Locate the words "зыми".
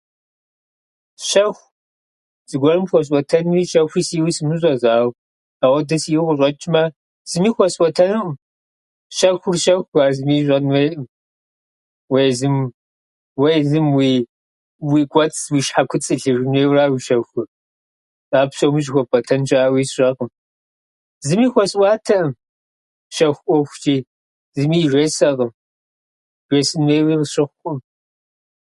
7.31-7.49, 10.17-10.33, 21.27-21.47, 24.57-24.79